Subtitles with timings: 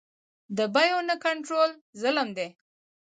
[0.57, 2.47] د بیو نه کنټرول ظلم دی.